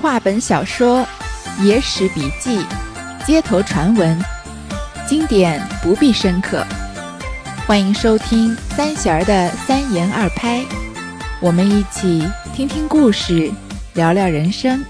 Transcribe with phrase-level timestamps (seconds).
[0.00, 1.04] 话本小说、
[1.60, 2.64] 野史笔记、
[3.26, 4.16] 街头传闻，
[5.08, 6.64] 经典不必深刻。
[7.66, 10.64] 欢迎收听三弦儿的三言二拍，
[11.42, 13.50] 我们一起听听故事，
[13.94, 14.84] 聊聊人生。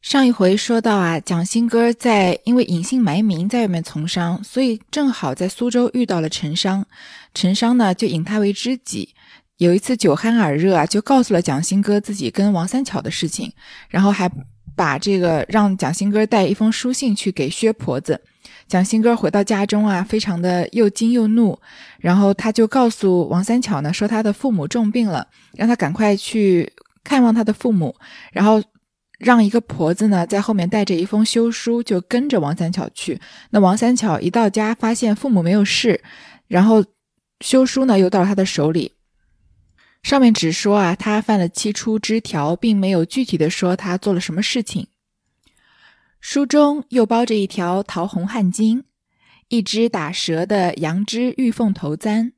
[0.00, 6.86] 上一回说到啊，蒋新哥在因为隐姓埋名在外面从商，所以正好在苏州遇到了陈商。
[7.34, 9.14] 陈商呢就引他为知己。
[9.60, 13.52] 有一次酒酣耳热啊，就告诉了蒋新哥自己跟王三巧的事情，
[13.90, 14.26] 然后还
[14.74, 18.18] 把这个让蒋新哥带一封书信去给薛婆子。
[18.66, 21.60] 蒋新哥回到家中啊，非常的又惊又怒，
[21.98, 26.72] 然后他就告诉王三巧呢，说他的父母重病了，让他赶快去
[27.04, 27.94] 看望他的父母，
[28.32, 28.62] 然后
[29.18, 33.20] 让一个婆子呢在后面带着一封休书，就跟着王三巧去。
[33.50, 36.00] 那王三巧一到家，发现父母没有事，
[36.48, 36.82] 然后
[37.44, 38.92] 休书呢又到了他的手里。
[40.02, 44.88] 上面只说啊，他犯了七出之条，并没有具体的说他做了什么事情。
[46.20, 48.84] 书中又包着一条桃红汗巾，
[49.48, 52.32] 一只打折的羊脂玉凤头簪。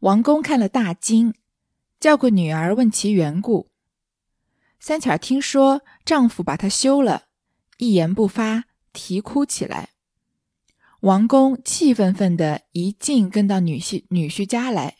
[0.00, 1.34] 王公看了大惊，
[2.00, 3.70] 叫过女儿问其缘故。
[4.80, 7.26] 三巧听说丈夫把她休了，
[7.78, 9.90] 一言不发，啼哭起来。
[11.00, 14.96] 王公气愤愤的一径跟到女婿女婿家来。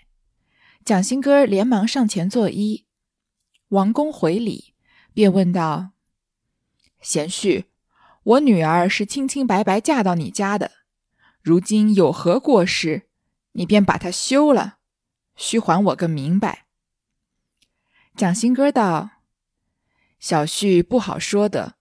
[0.85, 2.87] 蒋新哥连忙上前作揖，
[3.69, 4.75] 王公回礼，
[5.15, 5.93] 便问道
[7.01, 7.67] ：“贤婿，
[8.25, 10.73] 我女儿是清清白白嫁到你家的，
[11.41, 13.03] 如今有何过失，
[13.53, 14.79] 你便把她休了？
[15.37, 16.67] 须还我个明白。”
[18.17, 19.11] 蒋新哥道
[20.19, 21.77] ：“小婿不好说的，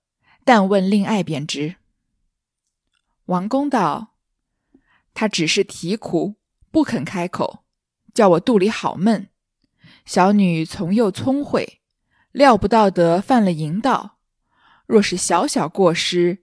[0.46, 1.78] 但问令爱便知。”
[3.26, 4.14] 王公道
[5.16, 6.36] ：“他只是啼哭，
[6.70, 7.61] 不肯开口。”
[8.14, 9.30] 叫我肚里好闷，
[10.06, 11.82] 小女从幼聪慧，
[12.32, 14.18] 料不到得犯了淫道。
[14.86, 16.40] 若是小小过失，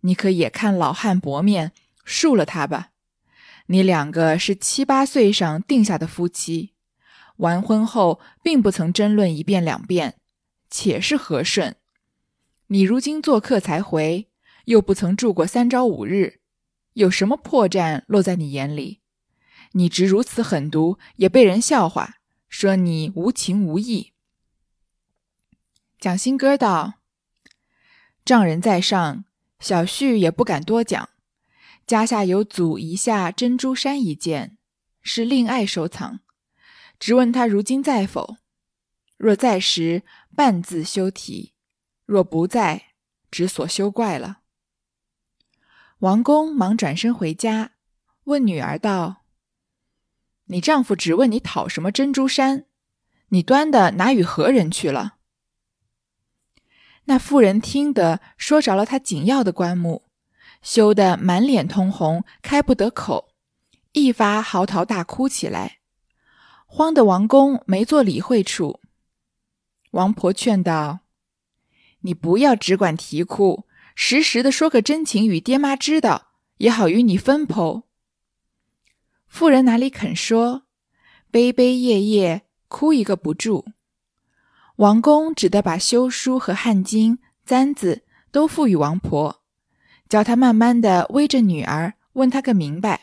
[0.00, 1.72] 你可也看老汉薄面，
[2.04, 2.90] 恕了他吧。
[3.68, 6.74] 你两个是七八岁上定下的夫妻，
[7.38, 10.16] 完婚后并不曾争论一遍两遍，
[10.70, 11.76] 且是和顺。
[12.68, 14.28] 你如今做客才回，
[14.66, 16.40] 又不曾住过三朝五日，
[16.92, 19.00] 有什么破绽落在你眼里？
[19.76, 22.14] 你直如此狠毒，也被人笑话，
[22.48, 24.14] 说你无情无义。
[26.00, 26.94] 蒋新哥道
[28.24, 29.26] ：“丈人在上，
[29.60, 31.10] 小婿也不敢多讲。
[31.86, 34.56] 家下有祖遗下珍珠衫一件，
[35.02, 36.20] 是令爱收藏，
[36.98, 38.38] 只问他如今在否？
[39.18, 40.04] 若在时，
[40.34, 41.52] 半字休提；
[42.06, 42.94] 若不在，
[43.30, 44.38] 只所休怪了。”
[46.00, 47.72] 王公忙转身回家，
[48.24, 49.25] 问女儿道。
[50.46, 52.66] 你丈夫只问你讨什么珍珠衫，
[53.28, 55.16] 你端的拿与何人去了？
[57.06, 60.04] 那妇人听得说着了他紧要的棺木，
[60.62, 63.28] 羞得满脸通红，开不得口，
[63.92, 65.78] 一发嚎啕大哭起来，
[66.66, 68.80] 慌得王公没做理会处。
[69.92, 71.00] 王婆劝道
[72.02, 77.84] ：“你不要只管啼哭，实时的说个真情与爹妈知道，也好与你分剖。”
[79.28, 80.62] 妇人哪里肯说，
[81.30, 83.66] 悲悲夜夜哭一个不住。
[84.76, 89.42] 王公只得把休书和汗巾、簪子都付与王婆，
[90.08, 93.02] 叫她慢慢的偎着女儿，问她个明白。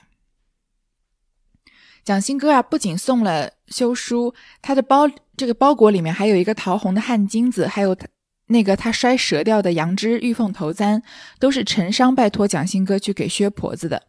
[2.04, 8.08] 蒋新哥啊，不仅送了休书，他的包这个包裹里面还有一个桃红的汗巾子，还有他
[8.48, 11.02] 那个他摔折掉的羊脂玉凤头簪，
[11.40, 14.08] 都是陈商拜托蒋新哥去给薛婆子的。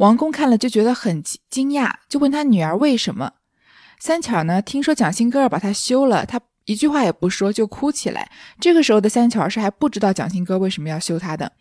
[0.00, 3.32] 王公看了就觉得很惊讶，就问他女儿为什么。
[3.98, 8.30] 三巧呢，听说蒋新哥儿把他休了，他一句话也不说就哭起来。
[8.58, 11.52] 这个时候的三巧是还不知道蒋新哥为什么要休他的。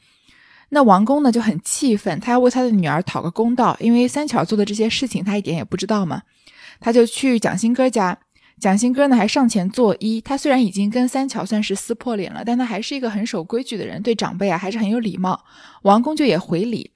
[0.70, 6.22] 那王公呢就很气愤，他要为他的女儿讨个公道，因为三巧做的这些事情他一点也不知道嘛。
[6.80, 8.18] 他就去蒋新哥家，
[8.58, 10.22] 蒋新哥呢还上前作揖。
[10.22, 15.44] 他虽然已经跟三巧算是撕破脸了，但他还是一个很守规矩的人，对长辈啊还是很有礼貌。
[15.82, 16.94] 王公就也回礼。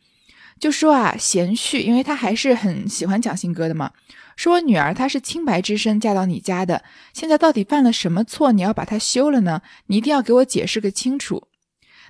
[0.59, 3.91] 就说啊，贤婿，因为他还是很喜欢蒋新哥的嘛。
[4.35, 6.83] 说我女儿她是清白之身嫁到你家的，
[7.13, 8.51] 现在到底犯了什么错？
[8.51, 9.61] 你要把她休了呢？
[9.87, 11.47] 你一定要给我解释个清楚。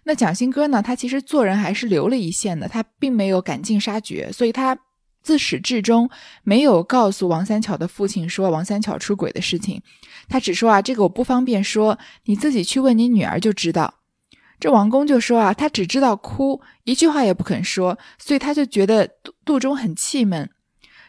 [0.06, 0.82] 那蒋新哥呢？
[0.82, 4.78] 他其实做人还是留了一线的，他并没有赶尽杀绝，所以他
[5.22, 6.10] 自始至终
[6.44, 9.82] 没有告诉王三巧的父亲说王三巧出轨的事情。
[10.28, 13.94] 他只说啊，这个我不方便说，你自己去问你女儿就知道。
[14.64, 20.50] 这王公就说啊，他只知道哭，一句话也不肯说，所以他就觉得肚肚中很气闷。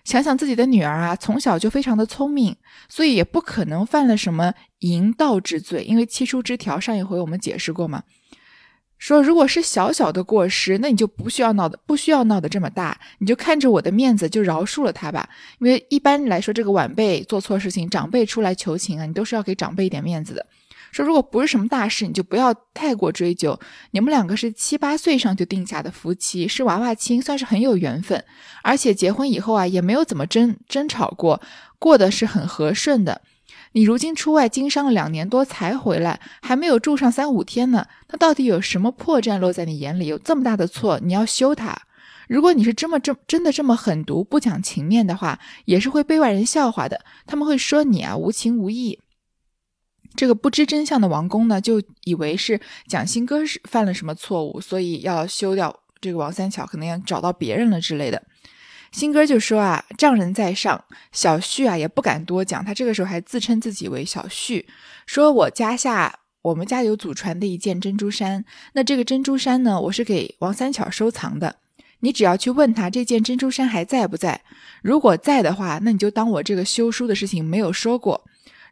[0.02, 2.56] 想想自己的女儿啊，从小就非常的聪明，
[2.88, 5.84] 所以也不可能犯了什么淫盗之罪。
[5.84, 8.02] 因为七出之条上一回我们解释过嘛，
[8.98, 15.28] 说如果是小小的过失，那你就不需要闹的，不需要闹得这么大，你就看着我的面子就饶恕了他吧。
[15.60, 20.44] 因为一般来说，这个晚辈做错事情，长辈出来求情啊，你都是要给长辈一点面子的。
[20.94, 23.58] 说如果不是什么大事，你就不要太过追究。
[23.90, 28.22] 你们两个是七八岁上就定下的夫妻，是娃娃亲，算是很有缘分。
[28.62, 31.42] 而且结婚以后啊，也没有怎么争争吵过，
[31.80, 33.22] 过得是很和顺的。
[33.72, 40.06] 你如今出外经商了两年多才回来，还没有住上三五天呢，他到底有什么破绽落在你眼里？
[40.06, 41.76] 有这么大的错，你要修他。
[42.28, 47.00] 如果你是这么这真的这么狠毒、不讲情面的话，也是会被外人笑话的。
[47.26, 49.00] 他们会说你啊无情无义。
[50.16, 58.22] 这个不知真相的王公呢，就以为是蒋新哥是犯了什么错误，所以要休掉这个王三巧，可能要找到别人了之类的。
[58.92, 62.64] 新哥就说啊，丈人在上，小婿啊也不敢多讲。
[62.64, 64.64] 他这个时候还自称自己为小婿，
[65.04, 68.44] 说我家下我们家有祖传的一件珍珠衫，
[68.74, 71.56] 那这个珍珠衫呢，我是给王三巧收藏的。
[72.00, 74.42] 你只要去问他这件珍珠衫还在不在，
[74.82, 78.24] 如果在的话，那你就当我这个修书的事情没有说过。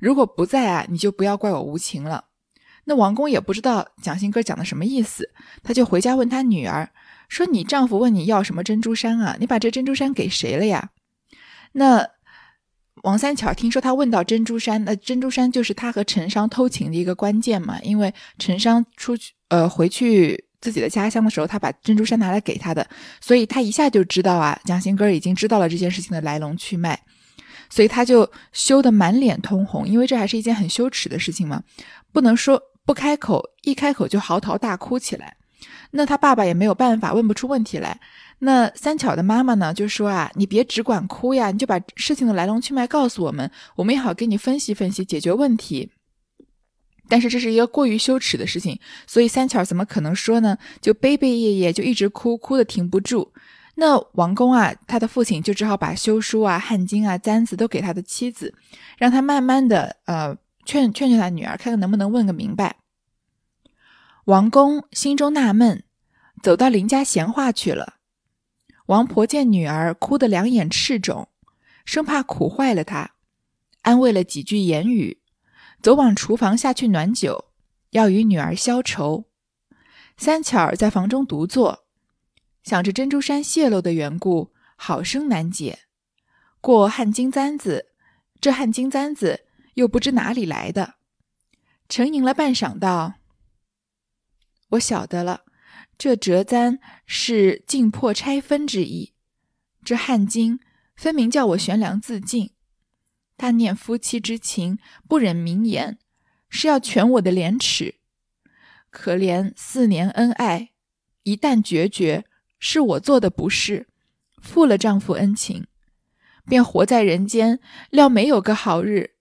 [0.02, 2.24] 如果不在啊，你就不要怪我无情了。
[2.86, 5.30] 那王公也不知道蒋新哥讲的什么意思，
[5.62, 6.90] 他就回家问他女儿
[7.28, 9.36] 说：“你丈夫问你要什么珍珠衫啊？
[9.38, 10.90] 你把这珍珠衫给谁了呀？”
[11.70, 12.04] 那
[13.04, 17.78] 王三巧听说他问到珍珠衫，那珍珠衫就是他和陈商偷情的一个关键嘛。
[17.82, 22.84] 因为陈商出去呃回去自己的家乡的时候，他把珍珠衫拿来给他的，
[23.20, 27.00] 所以他一下就知道啊，蒋新哥已经知道了这件事情的来龙去脉。
[27.74, 31.62] 所以他就羞得满脸通红，因为这还是一件很羞耻的事情嘛，
[32.12, 35.38] 不能说不开口，一开口就嚎啕大哭起来。
[35.92, 37.98] 那他爸爸也没有办法，问不出问题来。
[38.40, 45.92] 那三巧的妈妈呢，就说啊，你别只管哭呀，你就把事情的来龙去脉告诉我们，我们也好给你分析分析，解决问题。
[47.08, 50.58] 但是这是一个过于羞耻的事情，所以三巧怎么可能说呢？
[50.82, 53.31] 就悲悲夜夜就一直哭，哭的停不住。
[53.74, 58.54] 那王公啊，他的父亲就只好把休书啊、汗巾啊、簪子都给他的妻子，
[58.98, 60.36] 让他慢慢的呃
[60.66, 62.76] 劝劝劝他女儿，看看能不能问个明白。
[64.26, 65.84] 王公心中纳闷，
[66.42, 67.94] 走到邻家闲话去了。
[68.86, 71.28] 王婆见女儿哭得两眼赤肿，
[71.84, 73.12] 生怕苦坏了她，
[73.80, 75.22] 安慰了几句言语，
[75.80, 77.46] 走往厨房下去暖酒，
[77.90, 79.24] 要与女儿消愁。
[80.18, 81.86] 三巧儿在房中独坐。
[82.62, 85.80] 想着珍珠山泄露的缘故，好生难解。
[86.60, 87.86] 过汗巾簪子，
[88.40, 90.94] 这汗巾簪子又不知哪里来的。
[91.88, 93.14] 沉吟了半晌，道
[94.70, 95.42] ：“我晓得了，
[95.98, 99.12] 这折簪是尽破拆分之意。
[99.84, 100.60] 这汗巾
[100.94, 102.52] 分明叫我悬梁自尽。
[103.36, 104.78] 他念夫妻之情，
[105.08, 105.98] 不忍明言，
[106.48, 107.96] 是要全我的廉耻。
[108.88, 110.70] 可怜四年恩爱，
[111.24, 112.24] 一旦决绝。”
[112.64, 113.88] 是我做的不是，
[114.40, 115.64] 负了丈夫恩情，
[116.46, 117.58] 便活在人间，
[117.90, 119.14] 料没有个好日，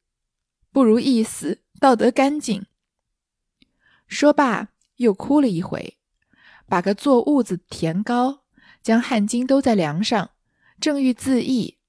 [0.72, 2.68] 不如一死，道德干净。
[4.06, 4.68] 说罢，
[4.98, 5.98] 又哭了一回，
[6.68, 8.44] 把个做痦子填高，
[8.84, 10.30] 将汗巾都在梁上，
[10.80, 11.80] 正欲自缢，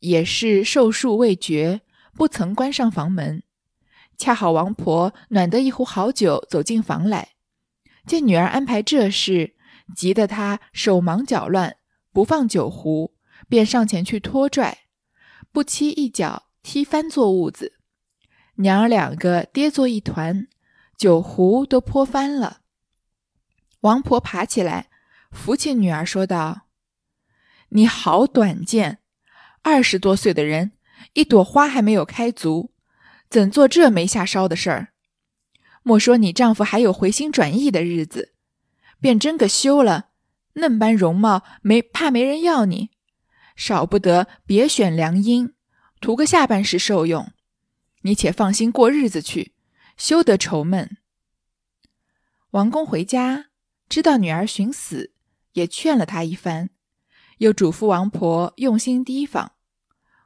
[0.00, 1.82] 也是寿数未绝，
[2.14, 3.44] 不曾关上房门。
[4.18, 7.34] 恰好王婆暖得一壶好酒，走进房来，
[8.04, 9.54] 见女儿安排这事。
[9.94, 11.76] 急得他手忙脚乱，
[12.12, 13.14] 不放酒壶，
[13.48, 14.78] 便上前去拖拽，
[15.52, 17.74] 不期一脚踢翻坐痦子，
[18.56, 20.48] 娘儿两个跌作一团，
[20.96, 22.60] 酒壶都泼翻了。
[23.80, 24.90] 王婆爬起来，
[25.30, 26.68] 扶起女儿，说道
[27.70, 28.98] ：“你好短见，
[29.62, 30.72] 二十多岁的人，
[31.14, 32.72] 一朵花还没有开足，
[33.30, 34.88] 怎做这没下梢的事儿？
[35.82, 38.34] 莫说你丈夫还有回心转意的日子。”
[39.00, 40.10] 便真个休了，
[40.54, 42.90] 嫩般容貌没怕没人要你，
[43.56, 45.52] 少不得别选良姻，
[46.00, 47.32] 图个下半世受用。
[48.02, 49.54] 你且放心过日子去，
[49.96, 50.96] 休得愁闷。
[52.50, 53.46] 王公回家，
[53.88, 55.12] 知道女儿寻死，
[55.52, 56.70] 也劝了他一番，
[57.38, 59.52] 又嘱咐王婆用心提防。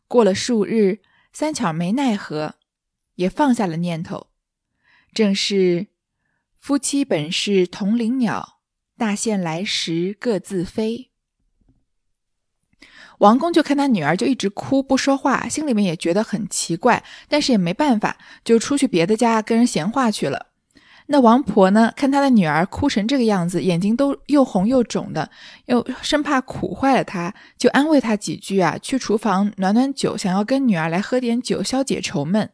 [0.06, 1.00] 过了数日，
[1.32, 2.54] 三巧没奈何，
[3.16, 4.28] 也放下了念头。
[5.12, 5.88] 正是
[6.58, 8.53] 夫妻本是同林鸟。
[8.96, 11.10] 大限来时各自飞。
[13.18, 20.46] 王公就看他女儿就一直哭不说话，心里面也觉得很奇怪，但是也没办法，就出去别的家跟人闲话去了。
[21.06, 25.30] 那王婆呢，看他的女儿哭成这个样子，眼睛都又红又肿的，
[25.66, 32.50] 又生怕苦坏了她，就安慰她几句啊，去厨房暖暖酒，想要跟女儿来喝点酒，消解愁闷。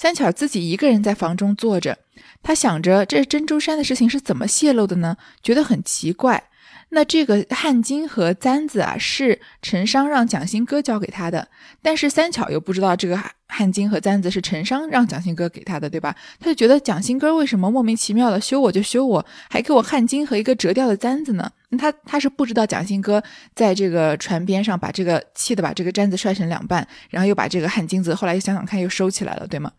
[0.00, 1.98] 三巧自己一个人在房中坐着，
[2.42, 5.18] 她想着这珍珠山的事情是怎么泄露的呢？
[5.42, 6.44] 觉得很奇怪。
[6.92, 11.46] 那这个汗巾和簪子啊，是陈商让蒋新哥交给他的，
[11.80, 13.16] 但是三巧又不知道这个
[13.46, 16.14] 汗巾和簪子是陈商让蒋新哥给他的，对吧？
[16.40, 21.50] 他就觉得蒋新哥为什么莫名其妙的修我就修我，还给我汗巾和一个折掉的簪子呢？
[21.78, 23.22] 他他是不知道蒋新哥
[23.54, 29.70] 在这个船边上把这个气的把这个簪子摔成两半，然后又把这个汗巾子后来又想想看又收起来了，对吗？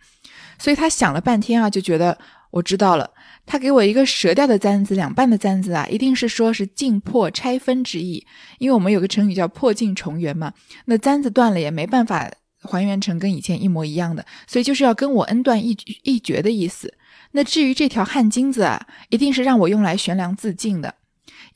[0.58, 2.18] 所以他想了半天啊，就觉得
[2.52, 3.12] 我知道了。
[3.46, 8.26] 他给我一个折掉的簪子，两半的簪子啊，一定是说是尽破拆分之意。
[8.60, 10.54] 因为我们有个成语叫破镜重圆嘛，
[10.86, 12.32] 那簪子断了也没办法
[12.62, 16.94] 还原成跟以前一模一样的，所以就是要跟我恩断义义绝的意思。
[17.32, 20.94] 那至于这条汗巾子啊，一定是让我用来悬梁自尽的，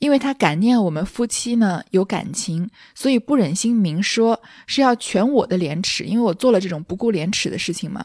[0.00, 8.04] 因为他感念我们夫妻呢有感情，所以不忍心明说，是要全我的廉耻，因为我做了这种不顾廉耻的事情嘛。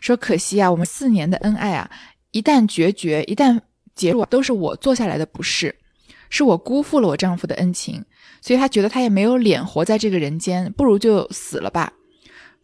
[0.00, 1.90] 说可惜啊，我们四年的恩爱啊。
[2.32, 3.60] 一旦决绝，一旦
[3.94, 5.74] 结束，都是我做下来的不是，
[6.28, 8.04] 是我辜负了我丈夫的恩情，
[8.40, 11.92] 所以他觉得他也没有脸活在这个人间，不如就死了吧。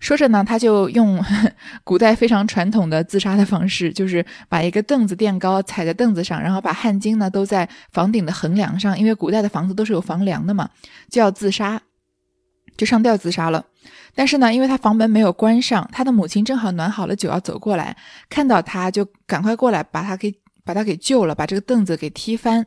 [0.01, 1.23] 说着呢，他就用
[1.83, 10.71] 古代非常传统的自杀的方式，就是把一个凳子垫高，踩在凳子上，然后把汗巾呢都在房顶的横梁上，因为古代的房子都是有房梁的嘛，
[11.11, 11.83] 就要自杀，
[12.77, 13.67] 就上吊自杀了。
[14.19, 17.97] 但是呢，因为他房门没有关上，他的母亲正好暖好了酒要走过来，
[18.29, 20.35] 看到他就赶快过来把他给
[20.65, 22.67] 把他给救了，把这个凳子给踢翻，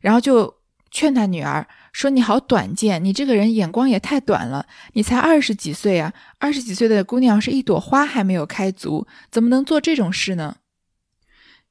[0.00, 0.54] 然后就
[0.90, 4.64] 劝他女儿说：“你好短见，你这个人眼光也太短了，
[4.94, 10.56] 你才二十几岁啊，二十几岁的姑娘是一朵花还没有开足，怎么能做这种事呢？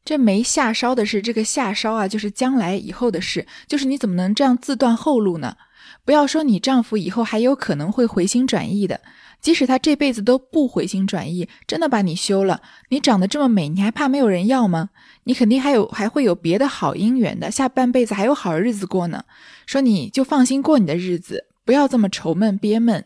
[0.06, 5.56] 这没下烧的是这个下烧啊，就是将来以后的事，就是你怎么能这样自断后路呢？”
[6.06, 9.02] 不要说你丈夫以后还有可能会回心转意的，
[9.42, 14.90] 即使他这辈子都不回心转意，真的把你休了，你长得这么美，你还怕没有人要吗？
[15.26, 19.26] 你肯定还有还会有别的好姻缘的，下半辈子还有好日子过呢。
[19.66, 23.06] 说你就放心过你的日子，不要这么愁闷憋闷。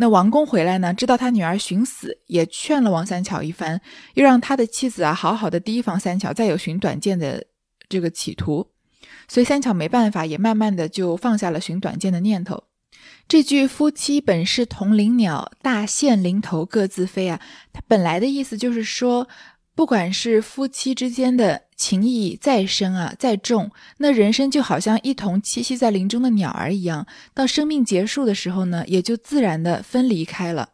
[0.00, 3.80] 那王公回来呢，知道他女儿寻死，也劝了王三巧一番，
[4.14, 7.44] 又让他的妻子啊好好的提防三巧再有寻短见的
[7.88, 8.68] 这个企图。
[9.28, 12.64] 所以三巧没办法，也慢慢的就放下了寻短见的念头。
[13.28, 17.38] 这句“夫妻本是同林鸟，大限临头各自飞”啊，
[17.74, 19.28] 它本来的意思就是说，
[19.74, 30.70] 不管是夫妻之间的情谊再深啊、再重，那人生就好像一同栖息在林中的鸟儿一样，到生命结束的时候呢，也就自然的分离开了。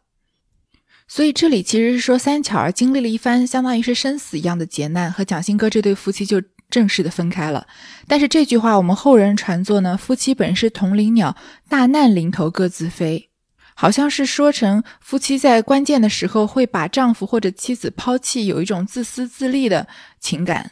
[1.09, 6.41] 所以这里其实是说，三巧儿经历了一番相当于是生死一样的劫难，和蒋新哥这对夫妻就。
[6.75, 7.65] 正式的分开了，
[8.05, 11.37] 但是这句话我们后人传作呢，夫妻本是同林鸟，
[11.69, 13.29] 大难临头各自飞，
[13.75, 19.87] 好像是说成夫妻在关键的时候会把丈夫或者妻子抛弃，有一种自私自利的
[20.19, 20.71] 情感，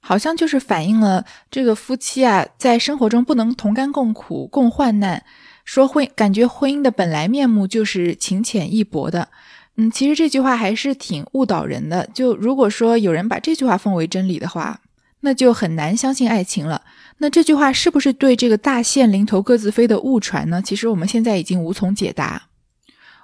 [0.00, 5.22] 好像就是反映了这个夫妻啊，在生活中不能同甘共苦、共患难，
[5.66, 9.28] 说婚感觉婚姻的本来面目就是情浅意薄的。
[9.76, 12.08] 嗯，其实这句话还是挺误导人的。
[12.14, 14.80] 就如果说有人把这句话奉为真理的话，
[15.24, 16.82] 那就很难相信爱情了。
[17.18, 20.60] 那这句话是不是对这个大限临头各自飞的误传呢？
[20.60, 22.48] 其实我们现在已经无从解答。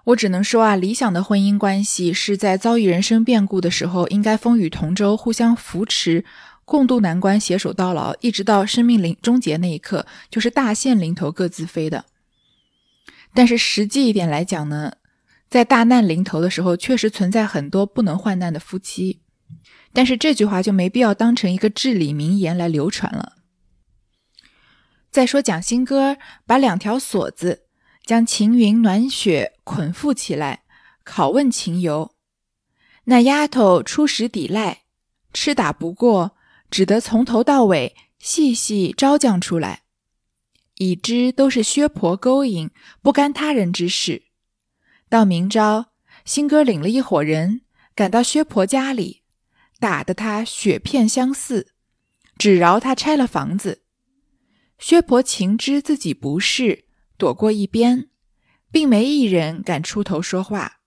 [0.05, 6.25] 我只能说啊，理想的婚姻关系是在遭遇人生变故的时候，应该风雨同舟，互相扶持，
[6.65, 12.07] 共度难关，携手到老，一直到生命临终结那一刻，就是大限临头各自飞的。
[13.35, 14.95] 但是实际一点来讲呢？
[15.51, 19.21] 在大难临头的时候，确实存在很多不能患难的夫妻，
[19.93, 23.37] 但是这句话就没必要当成一个至理名言来流传了。
[25.11, 26.17] 再说蒋新哥
[26.47, 27.65] 把两条锁子
[28.07, 30.63] 将秦云、暖雪捆缚起来，
[31.05, 32.15] 拷问秦游，
[33.05, 34.83] 那丫头初时抵赖，
[35.33, 36.37] 吃打不过，
[36.71, 39.83] 只得从头到尾细细招降出来，
[40.77, 42.71] 已知都是薛婆勾引，
[43.03, 44.23] 不干他人之事。
[45.09, 45.87] 到明朝，
[46.25, 47.63] 新哥领了一伙人
[47.97, 49.20] 赶到薛婆家里，
[49.81, 51.73] 打得他血片相似，
[52.39, 53.83] 只饶他拆了房子。
[54.79, 56.85] 薛婆情知自己不是，
[57.17, 58.11] 躲过一边，
[58.71, 60.81] 并没一人敢出头说话。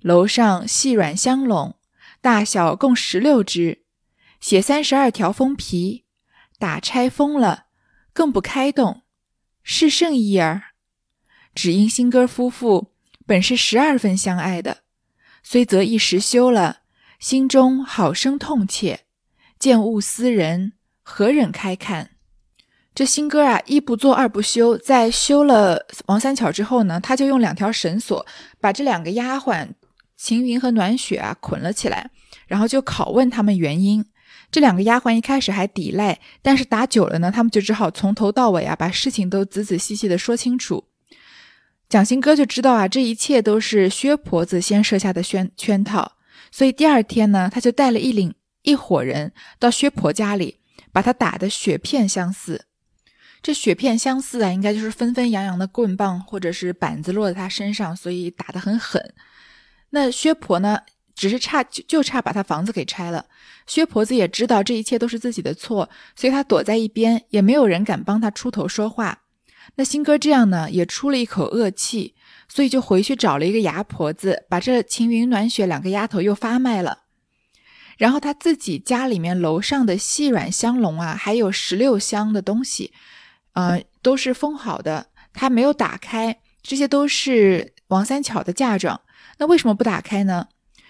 [0.00, 1.76] 楼上细软香笼，
[2.20, 3.84] 大小共十六只，
[4.40, 6.04] 写三十二条封皮，
[6.58, 7.66] 打拆封了，
[8.12, 9.02] 更不开动，
[9.62, 10.74] 是甚意儿？
[11.54, 12.92] 只因新哥夫妇。
[13.28, 14.84] 本是十二分相爱的，
[15.42, 16.82] 虽则一时休了，
[17.18, 19.00] 心中好生痛切，
[19.58, 22.10] 见物思人，何忍开看？
[22.94, 28.24] 这新哥啊，一不做二不休，在休了王三巧之后呢，他就用两条绳索
[28.60, 29.68] 把这两个丫鬟
[30.16, 32.10] 晴云和暖雪啊捆了起来，
[32.46, 34.04] 然后就拷问他们原因。
[34.50, 40.84] 这两个丫鬟一开始还抵赖，但是打久了呢，他们就只好从头到尾啊把事情都仔仔细细的说清楚。
[41.88, 46.12] 蒋新哥就知道啊，这一切都是薛婆子先设下的圈圈套，
[46.50, 50.60] 所以第二天呢，他就带了一领一伙人到薛婆家里，
[50.92, 52.66] 把他打得血片相似。
[53.42, 59.14] 这血片相似啊，应该就是纷纷扬扬的棍棒或者是板子落在他身上，所以打得很狠。
[59.90, 60.80] 那薛婆呢，
[61.14, 63.26] 只是差就就差把他房子给拆了。
[63.64, 69.22] 薛婆子也知道这一切都是自己的错，所以他躲在一边，也没有人敢帮他出头说话。
[69.76, 72.15] 那新哥这样呢，也出了一口恶气，
[72.48, 77.04] 所以就回去找了一个牙婆子，把这晴云暖雪两个丫头又发卖了。
[77.98, 82.92] 然后他自己家里面楼上的细软香笼啊，还有十六箱的东西。
[83.52, 89.00] 呃，都是封好的，他没有打开，这些都是王三巧的嫁妆。
[89.38, 90.48] 那为什么不打开呢？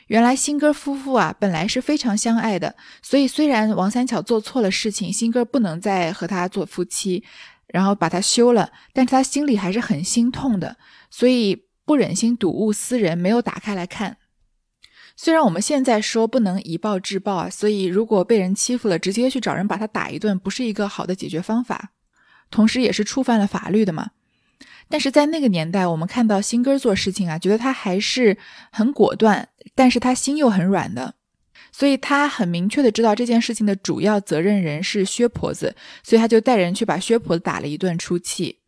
[0.08, 7.22] 原来新哥夫妇啊，本来是非常相爱的，所以虽然王三巧做错了事情，新哥不能再和他做夫妻，
[7.68, 10.76] 然后把他休了，但是他心里还是很心痛的，
[11.10, 14.18] 所以不忍心睹物思人，没有打开来看。
[15.16, 21.92] 虽然我们现在说不能以暴制暴啊，所以如果被人欺负了，直接去找人把他打一顿，不是一个好的解决方法。
[22.50, 24.10] 同时，也是触犯了法律的嘛。
[24.88, 28.36] 但是在那个年代，我们看到新哥做事情啊，觉得他还是
[28.70, 31.14] 很果断，但是他心又很软的，
[31.78, 38.60] 所以他很明确的知道这件事情的主要责任人是薛婆子，所以他就带人去把薛婆子打了一顿出气。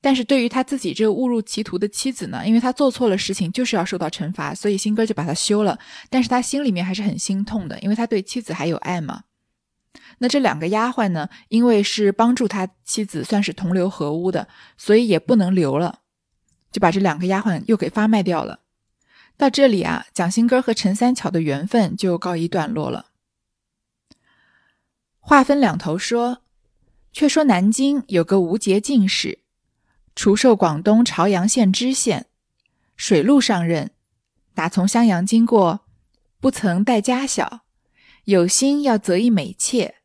[0.00, 5.76] 但是对于他自己这个误入歧途的妻子呢，因为他做错了事情，就是要受到惩罚，所以新哥就把他休了。
[6.08, 9.24] 但是他心里面还是很心痛的，因为他对妻子还有爱嘛。
[10.18, 11.28] 那这两个丫鬟呢？
[11.48, 14.46] 因为是帮助他妻子，算是同流合污的，
[14.78, 15.98] 所以也不能留了，
[16.70, 18.60] 就把这两个丫鬟又给发卖掉了。
[19.36, 23.06] 到这里啊，蒋新哥和陈三巧的缘分就告一段落了。
[25.18, 26.42] 话分两头说，
[27.12, 29.40] 却说南京有个吴节进士，
[30.14, 32.26] 除授广东潮阳县知县，
[32.96, 33.90] 水路上任，
[34.54, 35.80] 打从襄阳经过，
[36.38, 37.62] 不曾带家小，
[38.24, 39.96] 有心要择一美妾。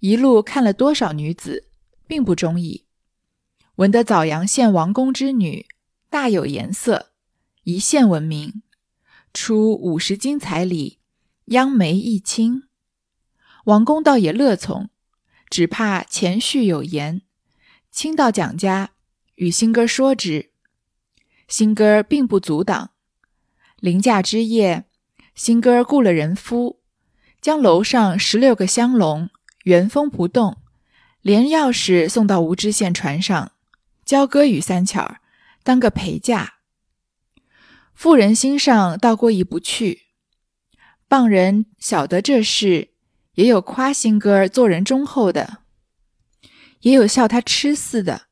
[0.00, 1.68] 一路看了多少女子，
[2.06, 2.84] 并不中意。
[3.76, 5.66] 闻得枣阳县王公之女
[6.10, 7.13] 大有颜色，
[7.64, 8.62] 一线闻名，
[9.32, 10.98] 出五十金彩礼，
[11.46, 12.64] 央媒一亲。
[13.64, 14.90] 王公倒也乐从，
[15.48, 17.22] 只怕前序有言，
[17.90, 18.90] 亲到蒋家
[19.36, 20.50] 与新哥说之。
[21.48, 22.90] 新哥并不阻挡。
[23.80, 24.84] 临嫁之夜，
[25.34, 26.80] 新哥雇了人夫，
[27.40, 29.30] 将楼上十六个香笼。
[29.62, 30.58] 原封不动，
[31.22, 33.52] 连钥匙送到吴知县船上，
[34.04, 35.20] 交割与三巧儿
[35.62, 36.53] 当个陪嫁。
[37.94, 40.02] 妇人心上倒过意不去，
[41.08, 42.90] 傍人晓得这事，
[43.34, 45.58] 也有夸新哥儿做人忠厚的，
[46.80, 48.22] 也有笑他痴似的，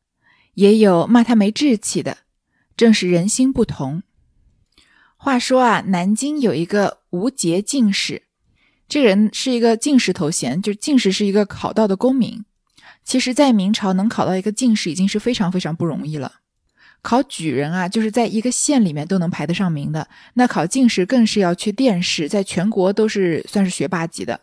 [0.55, 2.18] 也有骂他没志气的，
[2.77, 4.03] 正是人心不同。
[5.16, 8.25] 话说啊，南京有一个吴节进士。
[8.88, 12.44] 这人是一个进士头衔，就是进士是一个考到的功名。
[13.05, 16.41] 其实，在明朝能考到一个进士已经是非常非常不容易了。
[17.02, 20.08] 考举人啊，就是在一个县里面都能排得上名的。
[20.34, 24.40] 那考进士更是要去殿试，在全国都是算是学霸级的。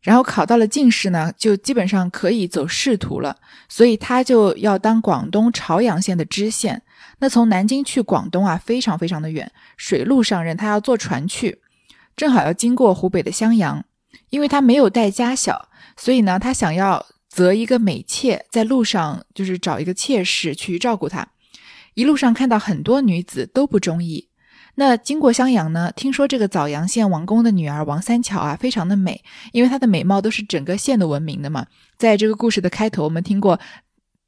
[0.00, 3.36] 然后考到了进士呢，就基本上可以走仕途了。
[3.68, 6.82] 所以他就要当广东潮阳县的知县。
[7.18, 11.60] 那从南京去广东啊，非常非常的远，水路上任，他要坐船去。
[12.16, 13.84] 正好要经过湖北的襄阳，
[14.30, 21.26] 因为他没有带家小，所以呢，他想要择一个美妾，在路上就是找一个妾室去照顾他。
[21.96, 24.28] 一路上看到很多女子都不中意。
[24.74, 31.66] 那经过襄阳呢，听说这个枣阳县王公的女儿王三巧啊，非常的美，因为她的美貌都是整个县的闻名的嘛。
[31.96, 33.58] 在这个故事的开头，我们听过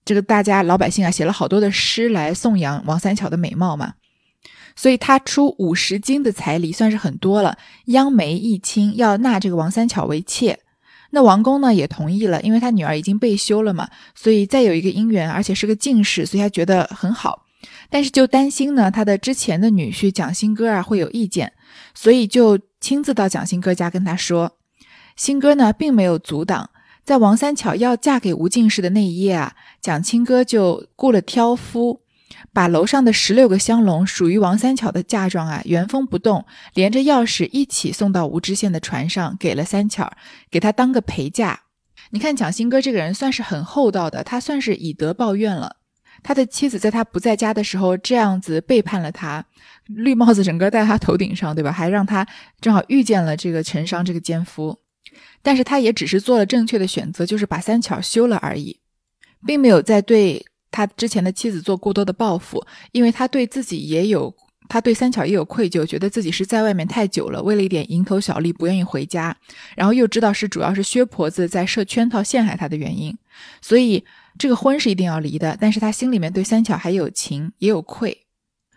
[0.06, 3.92] 这个大家老百姓啊写了好多的诗来颂扬王三巧的美貌嘛。
[4.74, 10.60] 所以他出五十金的彩礼算是很多了，央媒一亲要纳这个王三巧为妾，
[11.10, 17.44] 那王公呢也同意了，因为他女儿已经被休了嘛，所以再有一个姻缘，而且是个进士，所以他觉得很好。
[17.90, 21.52] 但是就担心呢，他的之前的女婿蒋新哥啊会有意见，
[21.94, 24.56] 所以就亲自到蒋新哥家跟他说，
[25.16, 26.70] 新哥呢并没有阻挡，
[27.04, 32.02] 在王三巧要嫁给吴进士的那一夜啊，蒋清哥就雇了挑夫。
[32.52, 40.12] 把楼上的十六个香笼属于王三巧的嫁妆啊，原封不动，连着钥匙一起送到吴知县的船上，给了三巧，
[40.50, 41.60] 给他当个陪嫁。
[42.10, 45.76] 你看蒋新哥这个人算是很厚道的，他算是以德报怨了。
[46.22, 49.44] 他的妻子在他不在家的时候这样子背叛了他，
[49.86, 51.72] 绿帽子整个戴他头顶上，对吧？
[51.72, 52.26] 还让他
[52.60, 54.78] 正好遇见了这个陈商这个奸夫，
[55.42, 58.78] 但是他也只是做了正确的选择，就是把三巧休了而已，
[59.46, 60.44] 并没有在对。
[60.70, 64.32] 他之前的妻子做过多的报复，因为他对自己也有，
[64.68, 69.34] 他对三巧也有愧疚，觉得自己是在外面太久了，为了一点蝇头小利不愿意回家，
[69.74, 73.16] 然后又知道是主要是薛婆子在设圈套陷害他的原因，
[73.62, 74.04] 所以
[74.38, 75.56] 这个婚是一定要离的。
[75.60, 78.26] 但是他心里面对三巧还有情，也有愧，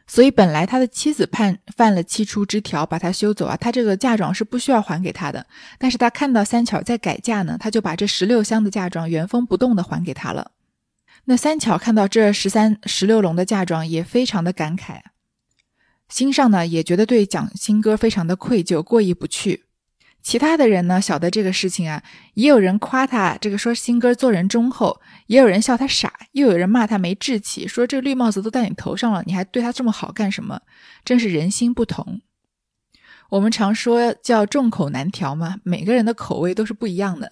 [0.08, 5.46] 所以本来他的妻子判犯了七出之条，把他休走啊，他这个嫁妆是不需要还给他的。
[5.78, 10.52] 但是他看到三巧在改嫁呢，他就把这十六箱的嫁妆原封不动的还给他了。
[11.26, 15.02] 那三巧看到这十三十六笼的嫁妆，也非常的感慨，
[16.10, 19.66] 心上呢也觉得对蒋新哥非常的愧疚，过意不去。
[20.22, 22.04] 其他的人呢晓得这个事情啊，
[22.36, 30.62] 也有人夸他这个说新哥做人忠厚，也有人笑他傻，又有人骂他没志气，说这绿帽子都戴你头上了，你还对他这么好干什么？
[31.04, 32.22] 真是人心不同。
[33.30, 37.32] 我们常说叫众口难调嘛，每个人的口味都是不一样的。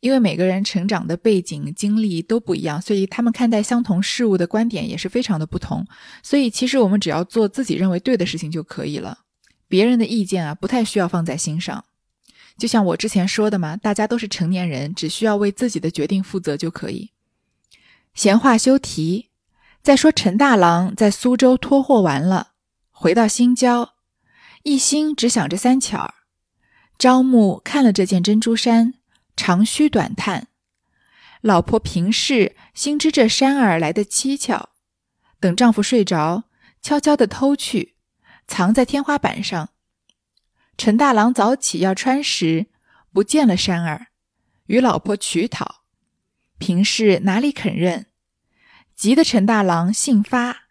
[0.00, 5.84] 因为每个人成长的背景经历都不一样，所以他们看待相同事物的观点也是非常的不同。
[6.22, 9.20] 所以其实我们只要做自己认为对的事情就可以了，
[9.66, 11.84] 别人的意见啊不太需要放在心上。
[12.58, 17.10] 就像我之前说的嘛，大家都是成年人，只需要为自己的决定负责就可以。
[18.14, 19.28] 闲话休提，
[19.82, 22.52] 再说陈大郎在苏州托货完了，
[22.90, 23.94] 回到新郊，
[24.62, 26.14] 一心只想着三巧儿。
[26.98, 28.94] 招募看了这件珍珠衫。
[29.38, 30.48] 长吁短叹，
[31.42, 34.70] 老婆平氏心知这山儿来的蹊跷，
[35.38, 36.44] 等丈夫睡着，
[36.80, 37.96] 悄悄地偷去，
[38.46, 39.68] 藏在天花板上。
[40.76, 42.66] 陈大郎早起要穿时，
[43.12, 44.08] 不见了山儿，
[44.66, 45.82] 与老婆取讨，
[46.58, 48.06] 平氏哪里肯认？
[48.94, 50.64] 急得陈大郎性发，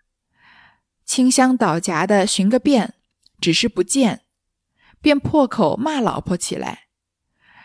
[1.05, 2.93] 清香倒夹的寻个遍，
[3.41, 4.21] 只是不见，
[5.01, 6.83] 便破口骂老婆起来。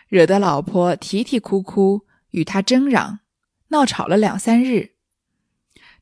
[0.07, 3.19] 惹得老婆啼啼哭哭，与他争嚷，
[3.69, 4.95] 闹吵了两三日。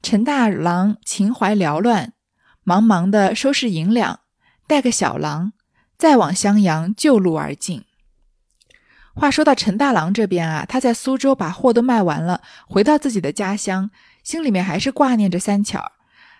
[0.01, 2.13] 陈大郎情怀缭乱，
[2.63, 4.21] 忙忙的收拾银两，
[4.65, 5.53] 带个小郎，
[5.99, 7.83] 再往襄阳旧路而进。
[9.13, 13.91] 话说到陈大郎这边啊，他在苏州把货都卖完了，回到自己的家乡，
[14.23, 15.91] 心里面还是挂念着三巧。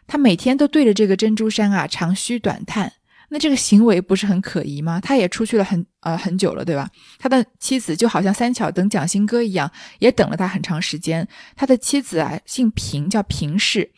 [0.07, 2.93] 他每天都对着这个珍珠山啊长吁短叹。
[3.31, 4.99] 那这个行为不是很可疑吗？
[5.01, 6.89] 他也出去了很呃很久了，对吧？
[7.19, 9.69] 他的妻子就好像三巧等蒋新哥一样，
[9.99, 11.27] 也等了他很长时间。
[11.55, 13.91] 他的妻子啊姓平，叫平氏。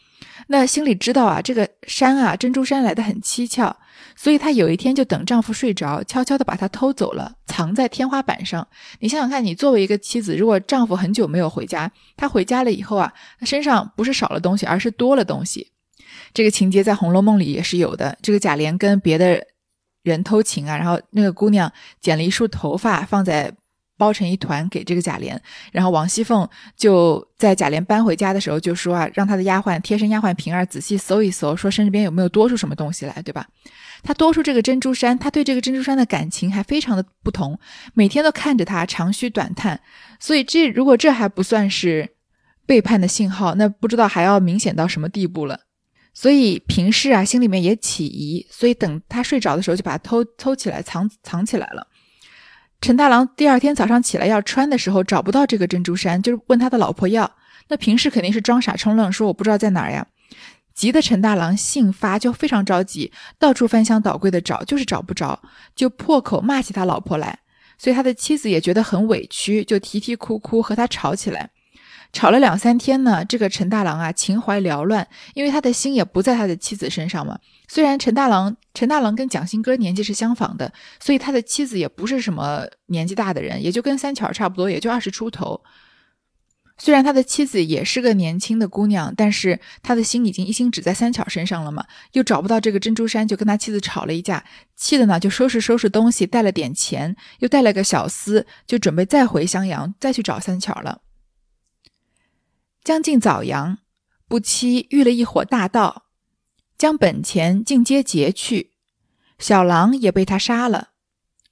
[0.48, 3.76] 那心里知道啊，这个山啊珍珠山来的很蹊跷，
[4.16, 8.68] 所以她有一天就等丈夫睡着，悄悄的把他偷走了，藏在天花板上。
[9.00, 15.72] 你想想看，你作为一个妻子，如果丈夫很久没有回家，他回家了以后啊，他身上不是少了东西，而是多了东西。
[16.34, 18.18] 这个情节在《红楼梦》里也是有的。
[18.22, 19.46] 这个贾琏跟别的
[20.04, 23.54] 人偷情啊，然后那个姑娘剪了一束头发放在
[24.02, 25.38] 包成一团给这个贾琏，
[25.72, 33.46] 然后王熙凤就在贾琏搬回家的时候就说啊，让他的丫鬟贴身丫鬟平儿仔细搜一搜，说身边有没有多出什么东西来，对吧？
[34.02, 37.60] 他多出这个珍珠衫，他对这个珍珠衫的感情还非常的不同，
[37.94, 39.80] 每天都看着他长吁短叹。
[40.20, 42.10] 所以这如果这还不算是
[42.66, 45.60] 背叛的信号，那不知道还要明显到什么地步了。
[46.16, 51.86] 所以平氏啊，心里面也起疑，所以等他睡着的时候，就把他偷偷起来，藏藏起来了。
[52.82, 57.32] 陈大郎第二天早上起来要穿的时候，找不到这个珍珠衫，就是问他的老婆要。
[57.68, 60.08] 那平时肯定是装傻充愣，说我不知道在哪儿呀。
[60.74, 65.40] 急得陈大郎性发，就非常着急，到处翻箱倒柜的找，就是找不着，
[65.76, 67.38] 就破口骂起他老婆来。
[67.78, 71.52] 所以他的妻子也觉得很委屈，就啼啼哭哭和他吵起来。
[72.14, 77.40] 吵了两三天呢，这个陈大郎啊，情怀缭乱，因为他的心也不在他的妻子身上嘛。
[77.68, 85.62] 虽然陈大郎陈大郎跟蒋新哥年纪是相仿的，所以他的妻子也不是什么年纪大的人，也就跟三巧差不多，也就二十出头。
[86.78, 94.44] 虽然他的妻子也是个年轻的姑娘，但是他的心已经一心只在三巧身上了嘛，又找不到这个珍珠衫，就跟他妻子吵了一架，
[94.76, 101.02] 气的呢就收拾收拾东西，带了点钱，又带了个小厮，就准备再回襄阳，再去找三巧了。
[102.84, 103.78] 将近早阳，
[104.28, 106.06] 不期遇了一伙大盗，
[106.78, 108.72] 将本钱尽皆劫去，
[109.38, 110.90] 小郎也被他杀了。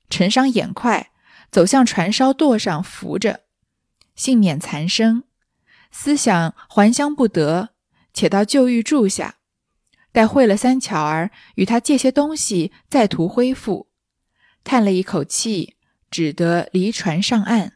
[0.10, 1.12] 陈商眼快，
[1.52, 3.42] 走向船梢垛上扶着，
[4.16, 5.24] 幸免残生。
[5.92, 7.70] 思想还乡不得，
[8.12, 9.36] 且到旧寓住下。
[10.12, 13.90] 待会了三巧儿，与他借些东西，再图恢复。
[14.64, 15.76] 叹了一口气，
[16.10, 17.74] 只得离船上岸。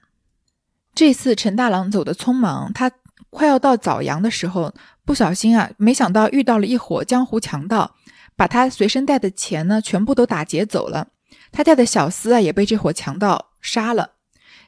[0.96, 2.92] 这次陈大郎走得匆忙，他
[3.34, 7.96] 快要到枣阳的时候，不小心啊，没想到遇到了一伙江湖强盗，
[8.36, 11.08] 把他随身带的钱呢，全部都打劫走了。
[11.52, 14.12] 他带的小厮啊，也被这伙强盗杀了。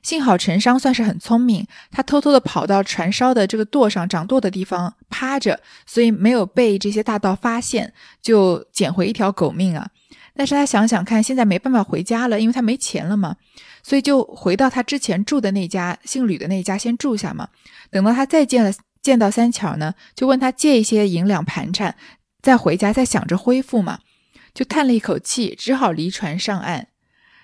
[0.02, 9.88] 幸好陈商算是很聪明，他偷偷的跑到船梢的这个舵上掌舵的地方趴着，所以没有被这些大盗发现，就捡回一条狗命啊。
[10.36, 13.38] 但是他想想看，现在没办法回家了，因为他没钱了嘛，
[13.88, 17.50] 所以就回到他之前住的那家姓吕的那家先住下嘛。
[17.92, 21.96] 等到他再见了见到三巧呢，就问他借一些银两盘缠，
[22.42, 24.00] 再回家再想着恢复嘛，
[24.56, 26.88] 就叹了一口气，只好离船上岸。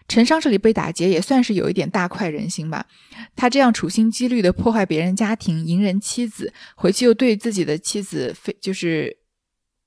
[0.08, 2.88] 陈商这里被打劫也算是有一点大快人心吧。
[3.36, 9.20] 他这样处心积虑的破坏别人家庭，淫人妻子，回去又对自己的妻子非就是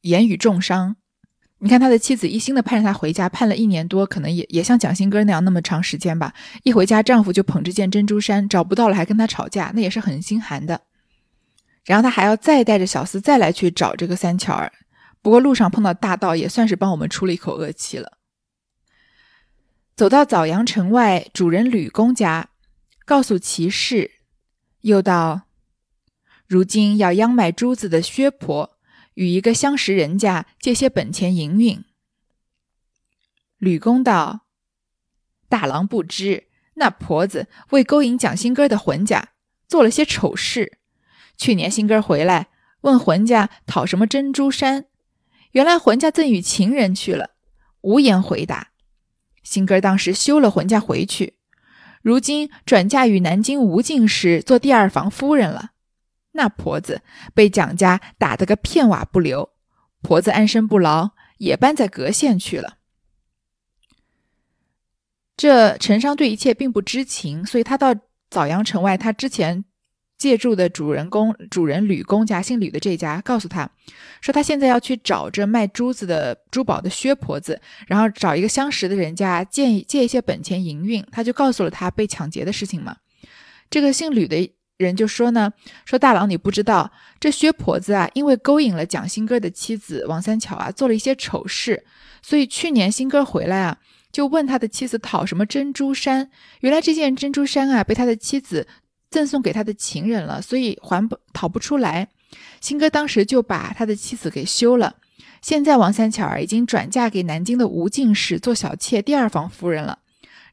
[0.02, 0.94] 言语重伤。
[1.64, 6.34] 你看他的妻子一心的盼着他回家，盼了一年多，可能也也像蒋新哥那样那么长时间吧。
[6.62, 10.82] 一回家，丈夫就捧着件珍珠衫，找不到了还跟他吵架，那也是很心寒的。
[11.86, 14.70] 然后他还要再带着小厮再来去找这个三巧儿。
[15.22, 18.18] 不过路上碰到大盗，也算是帮我们出了一口恶气了。
[19.96, 22.50] 走到枣阳城外，主人吕公家，
[23.06, 24.10] 告诉其事，
[24.82, 25.44] 又道
[26.46, 28.73] ：“如今要央买珠子的薛婆，
[29.14, 31.84] 与一个相识人家借些本钱营运。”
[33.58, 34.46] 吕公道
[35.48, 39.30] ：“大郎不知，那婆子为勾引蒋新哥的浑家，
[39.66, 40.78] 做了些丑事。
[41.36, 42.48] 去年新哥回来，
[42.82, 44.86] 问浑家讨什么珍珠衫，
[45.52, 47.30] 原来浑家赠与情人去了，
[47.80, 48.72] 无言回答。”
[49.42, 51.34] 新哥当时休了浑家回去，
[52.02, 55.72] 如今转嫁与南京吴进士做第二房夫人了。
[56.34, 57.02] 那婆子
[57.34, 59.50] 被蒋家打得个片瓦不留，
[60.02, 62.78] 婆子安身不牢，也搬在隔县去了。
[65.36, 67.94] 这陈商对一切并不知情，所以他到
[68.30, 69.64] 枣阳城外，他之前。
[70.16, 73.68] 借住的主人公主人吕公家姓吕的这家告诉他
[74.22, 81.04] 说，他现在要去找这卖珠子的珠宝的薛婆子，然后找一个相识的人家借借一些本钱营运。
[81.10, 82.96] 他就告诉了他被抢劫的事情嘛。
[83.68, 84.36] 这个姓吕的
[84.78, 85.52] 人就说呢，
[85.84, 91.84] 说大郎你不知道，这薛婆子啊，因为勾引了蒋新哥的妻子王三巧啊，做了一些丑事，
[92.22, 93.78] 所以去年新哥回来啊，
[94.12, 96.30] 就问他的妻子讨什么珍珠衫。
[96.60, 98.66] 原来这件珍珠衫啊，被他的妻子。
[99.10, 102.08] 赠送给他的情人了，所以还不讨不出来。
[102.60, 104.96] 新哥当时就把他的妻子给休了。
[105.40, 110.00] 现在王三巧儿已经转嫁给南京的吴进士做小妾第二房夫人了。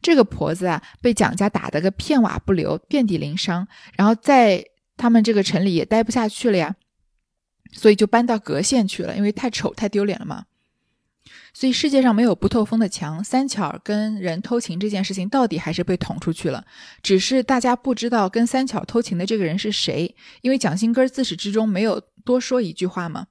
[0.02, 4.66] 这个婆子啊，被蒋家打得个片瓦不留，遍体鳞伤，然后在
[4.98, 6.76] 他们这个城里也待不下去了呀，
[7.72, 10.46] 所以就搬到隔县去了，因为太丑太丢脸了嘛。
[11.54, 16.66] 所以世界上没有不透风的墙，三巧跟人偷情这件事情到底还是被捅出去了，
[17.04, 23.28] 只是大家不知道跟三巧偷情的这个人是谁，因为蒋新根自始至终没有多说一句话嘛，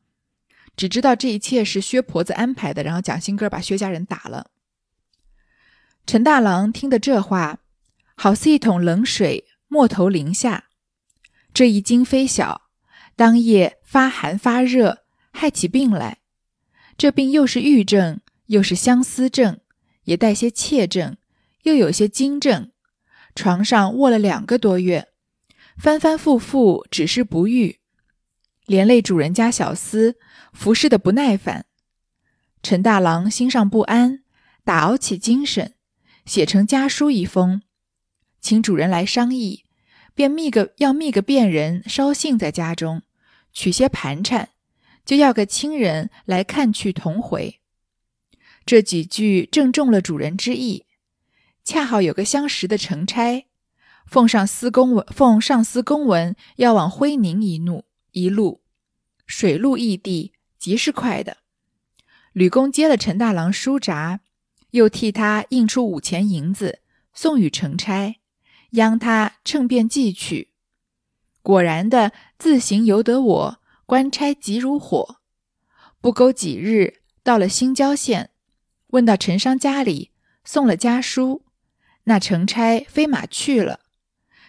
[0.77, 4.51] 只知道这一切是薛婆子安排的，然后蒋新根把薛家人打了。
[6.07, 7.61] 陈大郎听的这话，
[8.17, 10.65] 好似一桶冷水没头淋下，
[11.55, 12.63] 这一惊非小，
[13.15, 16.19] 当夜发寒发热，害起病来。
[16.99, 19.61] 这病又是郁症，又是相思症，
[20.05, 21.17] 也带些怯症，
[21.63, 22.73] 又有些惊症。
[23.35, 25.09] 床上卧了两个多月，
[25.79, 27.79] 翻翻覆覆，只是不愈，
[28.67, 30.17] 连累主人家小厮
[30.53, 31.65] 服侍的不耐烦。
[32.63, 34.25] 陈大郎心上不安，
[34.65, 35.75] 打熬起精神，
[36.25, 37.63] 写成家书一封，
[38.41, 39.65] 请主人来商议，
[40.15, 43.03] 便觅个要觅个便人捎信在家中，
[43.53, 44.51] 取些盘缠。
[45.05, 47.61] 就要个亲人来看去同回，
[48.65, 50.87] 这几句正中了主人之意。
[51.65, 53.47] 恰好有个相识的城差，
[54.07, 58.63] 奉上司公文，奉上司公文要往徽宁一路，一路
[59.27, 61.39] 水路异地，极是快的。
[62.33, 64.21] 吕公接了陈大郎书札，
[64.71, 66.81] 又替他印出五钱银子
[67.13, 68.17] 送与成差，
[68.71, 70.51] 央他趁便寄去。
[71.43, 73.61] 果然的，自行由得我。
[73.87, 75.17] 官差急如火，
[76.01, 78.31] 不勾几日，到了新郊县，
[78.91, 80.13] 问到陈商家里，
[80.45, 81.43] 送了家书。
[82.05, 83.81] 那成差飞马去了，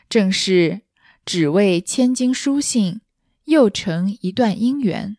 [0.08, 0.82] 正是
[1.26, 3.02] 只为千金书信，
[3.46, 5.18] 又成一段姻缘。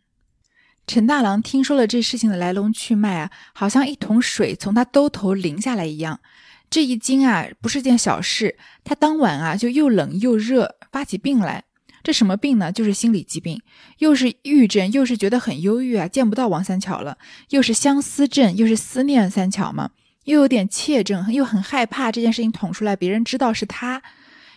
[0.93, 6.21] 陈大郎听说了这事情的来龙去脉啊，好像一桶水从他兜头淋下来一样。
[6.69, 8.59] 这一惊啊，不是件小事。
[8.85, 11.65] 他当晚啊，就又冷又热，发起病来。
[12.03, 12.71] 这什么病呢？
[12.71, 13.63] 就是心理疾病，
[14.01, 17.17] 又是郁症，又是觉得很忧郁啊，见不到王三巧了，
[17.49, 19.93] 又是相思症，又是思念三巧嘛，
[20.25, 24.03] 又有点怯症，又很害怕这件事情捅出来，别人知道是他，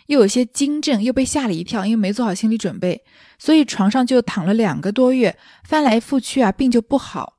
[0.07, 3.03] 又有些惊震，又被吓了一跳，因为没做好心理准备，
[3.39, 7.34] 所以床上就躺了两个多月，翻来覆去啊，病就不好。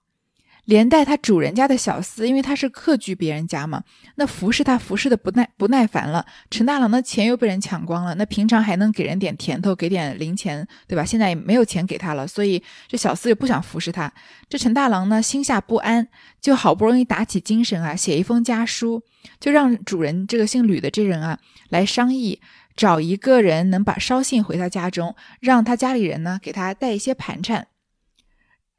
[0.67, 3.85] 连带他主人家的小厮，因为他是客居别人家嘛，
[4.17, 6.27] 那服侍他服侍的不耐不耐烦了。
[6.51, 11.05] 陈大郎的钱又被人抢光了，那平常还能给人点甜头，给点零钱，对吧？
[11.05, 14.13] 现在也没有钱给他了，所以这小厮又不想服侍他。
[14.49, 16.09] 这陈大郎呢，心下不安，
[16.41, 19.05] 就好不容易打起精神啊，写一封家书，
[19.39, 22.41] 就让主人这个姓吕的这人啊来商议，
[22.75, 27.69] 找一个人能把捎信回他家中，让他家里人呢给他带一些盘缠，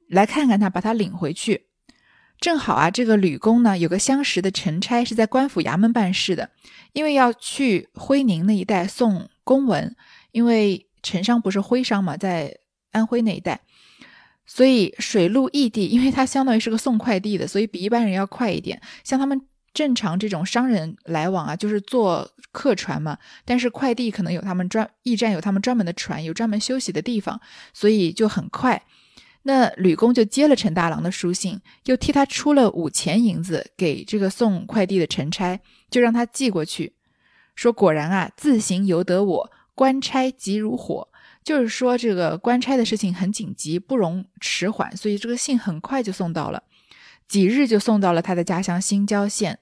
[0.10, 1.68] 来看看他，把他领回去。
[2.40, 6.50] 正好啊，这个吕公呢有个相识的陈差是在官府衙门办事的，
[6.94, 9.96] 因为要去徽宁那一带送公文，
[10.32, 12.58] 因为陈商不是徽商嘛，在
[12.92, 13.62] 安徽那一带，
[14.46, 18.82] 所以水陆异地，因为他相当于是个送快递的，所以比一般人要快一点。
[19.04, 19.42] 像他们
[19.74, 27.42] 正常这种商人来往啊，就是坐客船嘛，但是快递可能有他们专驿站有他们专门的船，有专门休息的地方，
[27.74, 28.84] 所以就很快。
[29.48, 35.58] 那吕公就接了陈大郎的书信，又替他出了五钱银子给这个送快递的陈差，
[35.90, 36.94] 就让他寄过去。
[37.56, 41.08] 说果然啊，自行由得我，官差急如火。
[41.46, 46.62] 就是说这个官差的事情很紧急，不容迟缓，所以这个信很快就送到了，
[47.26, 49.58] 几日就送到了他的家乡新郊县，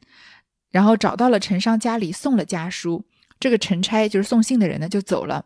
[0.72, 3.06] 然后找到了陈商家里送了家书。
[3.40, 5.46] 这个陈差就是送信的人呢，就走了。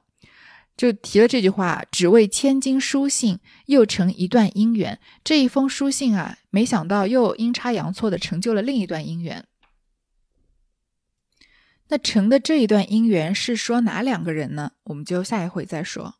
[0.79, 4.97] 就提了这句话，只为千金书信，又成一段姻缘。
[5.25, 9.43] 这一封书信啊，没想到又阴差阳错的成就了另一段姻缘。
[11.89, 14.71] 那成的这一段姻缘是说哪两个人呢？
[14.83, 16.18] 我们就下一回再说。